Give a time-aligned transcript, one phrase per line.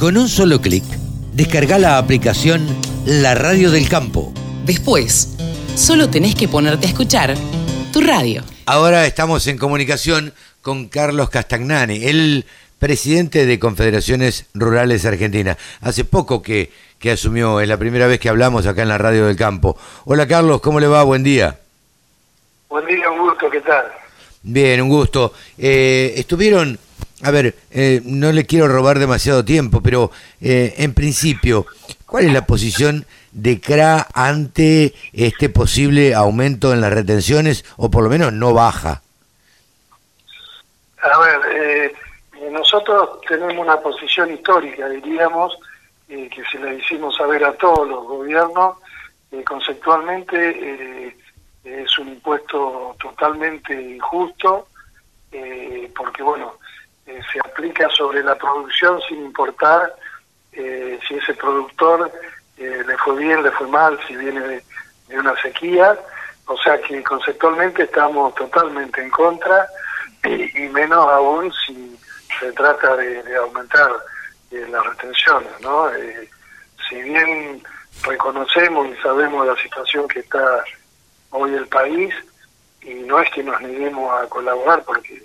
[0.00, 0.82] Con un solo clic,
[1.34, 2.66] descarga la aplicación
[3.04, 4.32] La Radio del Campo.
[4.64, 5.36] Después,
[5.74, 7.34] solo tenés que ponerte a escuchar
[7.92, 8.42] tu radio.
[8.64, 10.32] Ahora estamos en comunicación
[10.62, 12.46] con Carlos Castagnani, el
[12.78, 15.58] presidente de Confederaciones Rurales Argentina.
[15.82, 19.26] Hace poco que, que asumió, es la primera vez que hablamos acá en la Radio
[19.26, 19.76] del Campo.
[20.06, 21.02] Hola Carlos, ¿cómo le va?
[21.02, 21.58] Buen día.
[22.70, 23.84] Buen día, un gusto, ¿qué tal?
[24.42, 25.34] Bien, un gusto.
[25.58, 26.78] Eh, estuvieron,
[27.22, 30.10] a ver, eh, no le quiero robar demasiado tiempo, pero
[30.40, 31.66] eh, en principio,
[32.06, 38.02] ¿cuál es la posición de CRA ante este posible aumento en las retenciones o por
[38.04, 39.02] lo menos no baja?
[41.02, 41.94] A ver, eh,
[42.50, 45.56] nosotros tenemos una posición histórica, diríamos,
[46.08, 48.78] eh, que se la hicimos saber a todos los gobiernos,
[49.30, 51.16] eh, conceptualmente eh,
[51.62, 54.66] es un impuesto totalmente injusto,
[55.94, 56.54] porque bueno,
[57.06, 59.94] eh, se aplica sobre la producción sin importar
[60.52, 62.10] eh, si ese productor
[62.56, 64.64] eh, le fue bien, le fue mal, si viene de,
[65.18, 65.98] una sequía,
[66.46, 69.66] o sea que conceptualmente estamos totalmente en contra
[70.24, 71.98] y, y menos aún si
[72.38, 73.90] se trata de, de aumentar
[74.50, 75.92] eh, las retenciones, ¿no?
[75.94, 76.28] Eh,
[76.88, 77.62] si bien
[78.02, 80.64] reconocemos y sabemos la situación que está
[81.30, 82.12] hoy el país,
[82.82, 85.22] y no es que nos neguemos a colaborar, porque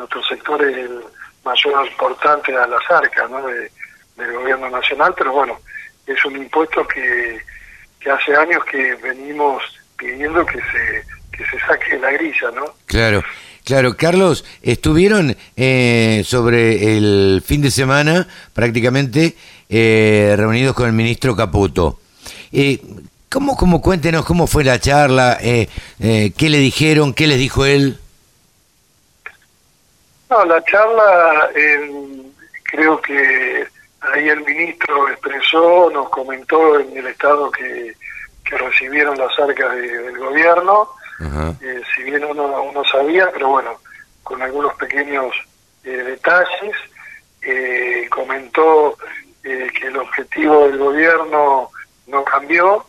[0.00, 1.00] nuestro sector es el
[1.44, 3.46] mayor aportante a las arcas ¿no?
[3.46, 3.70] de,
[4.16, 5.58] del gobierno nacional, pero bueno,
[6.06, 7.40] es un impuesto que,
[8.10, 9.62] hace años que venimos
[9.96, 12.74] pidiendo que se, que se saque la grilla, ¿no?
[12.86, 13.22] Claro.
[13.62, 19.36] Claro, Carlos, estuvieron eh, sobre el fin de semana prácticamente
[19.68, 22.00] eh, reunidos con el ministro Caputo.
[22.52, 22.80] Eh,
[23.30, 25.38] ¿cómo, cómo, cuéntenos cómo fue la charla?
[25.40, 25.68] Eh,
[26.00, 27.14] eh, ¿Qué le dijeron?
[27.14, 27.99] ¿Qué les dijo él?
[30.30, 31.90] No, la charla eh,
[32.62, 33.66] creo que
[34.00, 37.94] ahí el ministro expresó, nos comentó en el estado que,
[38.44, 40.88] que recibieron las arcas de, del gobierno,
[41.60, 43.78] eh, si bien uno, uno sabía, pero bueno,
[44.22, 45.34] con algunos pequeños
[45.82, 46.76] eh, detalles,
[47.42, 48.96] eh, comentó
[49.42, 51.70] eh, que el objetivo del gobierno
[52.06, 52.86] no cambió,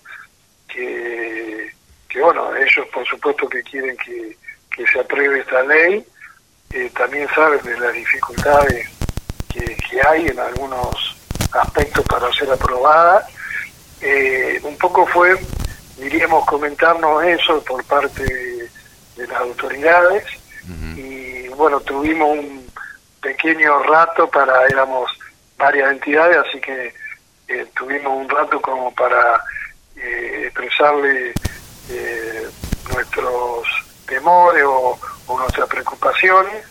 [0.68, 1.72] que,
[2.08, 4.38] que bueno, ellos por supuesto que quieren que,
[4.70, 6.06] que se apruebe esta ley,
[6.74, 8.90] eh, también saben de las dificultades
[9.54, 11.16] que, que hay en algunos
[11.52, 13.28] aspectos para ser aprobada.
[14.02, 15.38] Eh, un poco fue,
[15.98, 18.70] diríamos, comentarnos eso por parte de,
[19.18, 20.24] de las autoridades
[20.96, 22.66] y bueno, tuvimos un
[23.22, 25.12] pequeño rato para, éramos
[25.58, 26.94] varias entidades, así que
[27.48, 29.44] eh, tuvimos un rato como para
[29.96, 31.34] eh, expresarle
[31.90, 32.48] eh,
[32.94, 33.68] nuestros
[34.08, 36.66] temores o, o nuestras preocupaciones.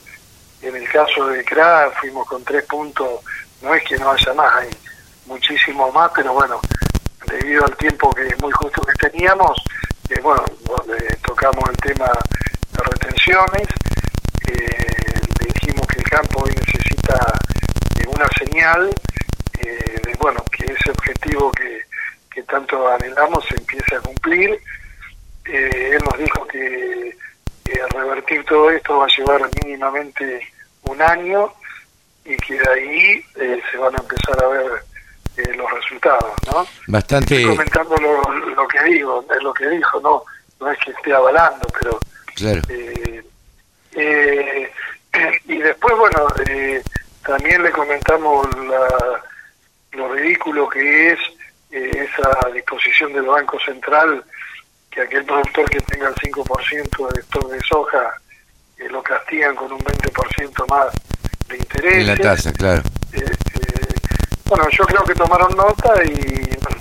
[0.62, 3.20] En el caso de CRA fuimos con tres puntos,
[3.62, 4.70] no es que no haya más, hay
[5.26, 6.60] muchísimo más, pero bueno,
[7.26, 9.62] debido al tiempo que muy justo que teníamos,
[10.10, 10.44] eh, bueno,
[10.98, 12.10] eh, tocamos el tema
[12.72, 13.68] de retenciones,
[14.48, 17.38] eh, dijimos que el campo hoy necesita
[17.98, 18.90] eh, una señal
[19.60, 21.82] eh, de, bueno, que ese objetivo que,
[22.30, 24.60] que tanto anhelamos se empiece a cumplir.
[25.46, 27.16] Eh, él nos dijo que
[27.88, 30.46] revertir todo esto va a llevar mínimamente
[30.84, 31.52] un año
[32.24, 34.70] y que de ahí eh, se van a empezar a ver
[35.36, 36.66] eh, los resultados, ¿no?
[36.88, 38.22] Bastante, Estoy comentando lo,
[38.54, 40.22] lo que digo, es lo que dijo, no,
[40.60, 41.98] no es que esté avalando, pero
[42.34, 42.60] claro.
[42.68, 43.24] eh,
[43.92, 44.70] eh,
[45.46, 46.82] y después, bueno, eh,
[47.24, 49.22] también le comentamos la,
[49.92, 51.18] lo ridículo que es
[51.70, 54.24] esa disposición del Banco Central,
[54.90, 58.14] que aquel productor que tenga el 5% de stock de soja
[58.78, 60.86] eh, lo castigan con un 20% más
[61.48, 61.94] de interés.
[61.98, 62.82] En la tasa, claro.
[63.12, 63.94] Eh, eh,
[64.46, 66.10] bueno, yo creo que tomaron nota y
[66.60, 66.76] bueno,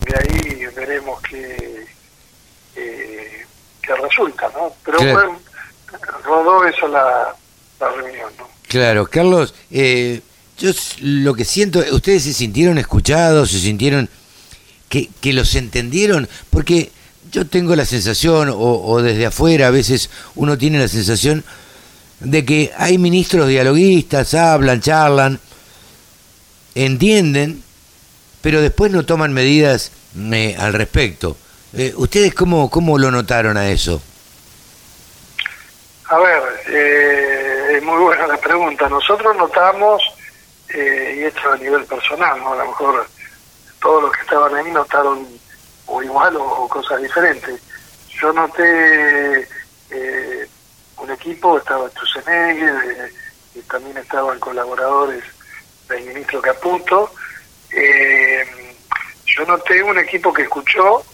[0.00, 1.86] de ahí veremos qué,
[2.76, 3.46] eh,
[3.82, 4.72] qué resulta, ¿no?
[4.84, 5.38] Pero Claro.
[5.88, 7.34] fue, rodó eso la,
[7.80, 8.48] la reunión, ¿no?
[8.68, 10.20] Claro, Carlos, eh,
[10.58, 14.08] yo lo que siento, ustedes se sintieron escuchados, se sintieron
[14.88, 16.90] que, que los entendieron, porque
[17.30, 21.44] yo tengo la sensación, o, o desde afuera a veces uno tiene la sensación
[22.20, 25.40] de que hay ministros dialoguistas, hablan, charlan,
[26.74, 27.62] entienden,
[28.40, 31.36] pero después no toman medidas eh, al respecto.
[31.72, 34.00] Eh, ¿Ustedes cómo, cómo lo notaron a eso?
[36.08, 38.88] A ver, eh, es muy buena la pregunta.
[38.88, 40.02] Nosotros notamos,
[40.68, 42.52] eh, y esto a nivel personal, ¿no?
[42.52, 43.06] A lo mejor
[43.80, 45.26] todos los que estaban ahí notaron
[45.86, 47.60] o igual o, o cosas diferentes.
[48.20, 49.48] Yo noté
[49.90, 50.48] eh,
[50.98, 51.88] un equipo, estaba
[52.26, 53.12] eh,
[53.54, 55.22] y también estaban colaboradores
[55.88, 57.12] del ministro Caputo.
[57.70, 58.44] Eh,
[59.26, 61.04] yo noté un equipo que escuchó,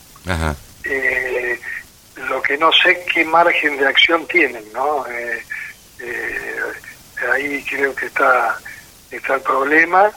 [0.85, 1.61] eh,
[2.17, 5.05] lo que no sé qué margen de acción tienen, ¿no?
[5.09, 5.43] Eh,
[7.33, 8.59] ahí creo que está,
[9.11, 10.11] está el problema.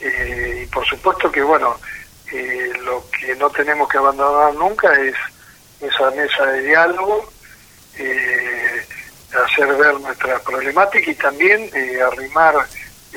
[0.00, 1.76] y por supuesto que, bueno,
[2.82, 5.14] lo que no tenemos que abandonar nunca es
[5.80, 7.30] esa mesa de diálogo,
[7.94, 11.70] hacer ver nuestra problemática y también
[12.06, 12.54] arrimar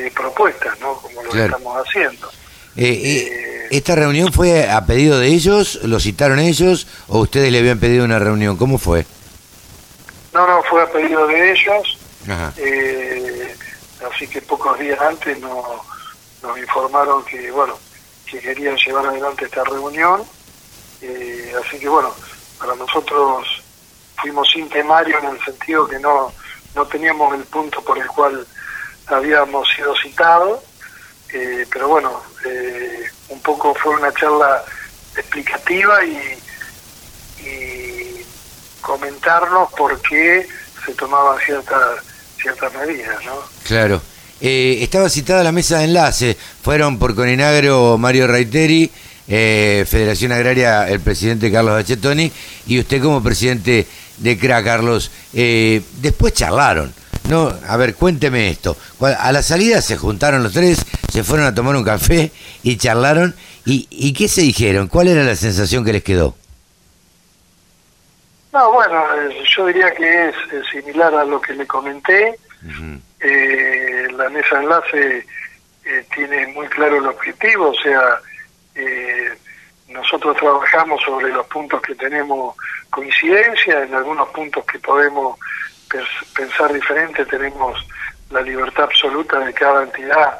[0.09, 0.95] propuestas, ¿no?
[0.95, 2.29] Como lo estamos haciendo.
[2.75, 5.79] Eh, eh, ¿Esta reunión fue a pedido de ellos?
[5.83, 6.87] ¿Lo citaron ellos?
[7.07, 8.57] ¿O ustedes le habían pedido una reunión?
[8.57, 9.05] ¿Cómo fue?
[10.33, 11.97] No, no, fue a pedido de ellos.
[12.57, 13.55] Eh,
[14.09, 15.83] así que pocos días antes no,
[16.41, 17.77] nos informaron que, bueno,
[18.31, 20.23] que querían llevar adelante esta reunión.
[21.01, 22.13] así que, bueno,
[22.59, 23.61] para nosotros
[24.21, 26.31] fuimos sin temario en el sentido que no,
[26.75, 28.47] no teníamos el punto por el cual
[29.07, 30.61] habíamos sido citados,
[31.33, 34.63] eh, pero bueno, eh, un poco fue una charla
[35.15, 36.37] explicativa y,
[38.81, 40.47] comentarnos por qué
[40.83, 42.03] se tomaban ciertas
[42.41, 43.35] ciertas medidas, ¿no?
[43.63, 44.01] Claro.
[44.41, 48.89] Eh, estaba citada la mesa de enlace, fueron por Coninagro Mario Reiteri,
[49.27, 52.29] Federación Agraria el presidente Carlos Bachetoni
[52.67, 55.09] y usted como presidente de CRA, Carlos.
[55.31, 56.93] después charlaron.
[57.29, 58.75] No, a ver, cuénteme esto.
[58.99, 60.79] A la salida se juntaron los tres,
[61.11, 62.31] se fueron a tomar un café
[62.63, 63.35] y charlaron.
[63.65, 64.87] ¿Y, y qué se dijeron?
[64.87, 66.35] ¿Cuál era la sensación que les quedó?
[68.53, 70.35] No, bueno, eh, yo diría que es
[70.71, 72.37] similar a lo que le comenté.
[73.19, 75.25] Eh, la mesa enlace
[75.85, 78.19] eh, tiene muy claro el objetivo, o sea,
[78.75, 79.31] eh,
[79.89, 82.55] nosotros trabajamos sobre los puntos que tenemos
[82.89, 85.37] coincidencia, en algunos puntos que podemos
[86.33, 87.85] pensar diferente, tenemos
[88.29, 90.39] la libertad absoluta de cada entidad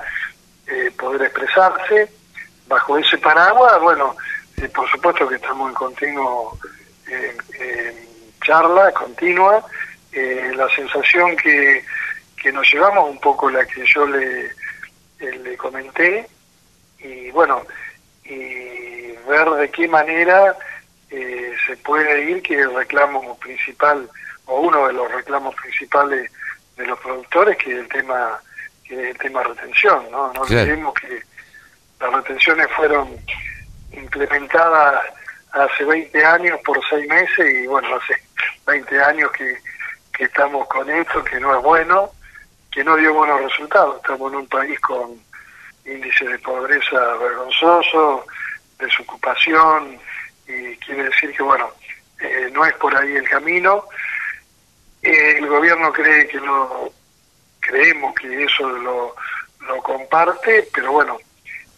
[0.67, 2.09] eh, poder expresarse.
[2.67, 4.15] Bajo ese paraguas, bueno,
[4.57, 6.57] eh, por supuesto que estamos en continuo
[8.45, 9.63] charla continua.
[10.11, 11.83] Eh, la sensación que,
[12.41, 14.51] que nos llevamos, un poco la que yo le,
[15.19, 16.27] le comenté,
[16.99, 17.61] y bueno,
[18.25, 20.55] y ver de qué manera
[21.09, 24.09] se puede ir que el reclamo principal
[24.45, 26.31] o uno de los reclamos principales
[26.77, 28.39] de los productores que es el tema
[28.83, 31.21] que el tema retención no no olvidemos que
[31.99, 33.09] las retenciones fueron
[33.91, 35.03] implementadas
[35.51, 38.15] hace 20 años por seis meses y bueno hace
[38.65, 39.57] 20 años que,
[40.13, 42.11] que estamos con esto que no es bueno
[42.71, 45.19] que no dio buenos resultados estamos en un país con
[45.85, 48.25] índice de pobreza vergonzoso
[48.79, 49.99] desocupación
[50.47, 51.69] y quiere decir que bueno
[52.19, 53.85] eh, no es por ahí el camino
[55.01, 56.93] el gobierno cree que lo
[57.59, 59.15] creemos que eso lo,
[59.67, 61.17] lo comparte, pero bueno,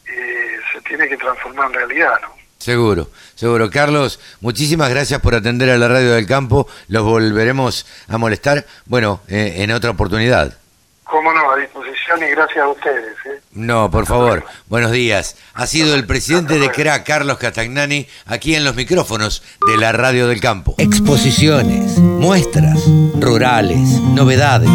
[0.07, 2.29] eh, se tiene que transformar en realidad, ¿no?
[2.57, 3.69] Seguro, seguro.
[3.69, 6.65] Carlos, muchísimas gracias por atender a la radio del campo.
[6.87, 10.57] Los volveremos a molestar, bueno, eh, en otra oportunidad.
[11.03, 13.15] Cómo no, a disposición y gracias a ustedes.
[13.25, 13.41] ¿eh?
[13.51, 15.35] No, por favor, buenos días.
[15.53, 20.27] Ha sido el presidente de CRA, Carlos Catagnani, aquí en los micrófonos de la Radio
[20.27, 20.75] del Campo.
[20.77, 22.79] Exposiciones, muestras,
[23.19, 24.69] rurales, novedades.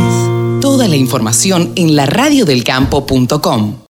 [0.60, 3.78] Toda la información en laradiodelcampo.com.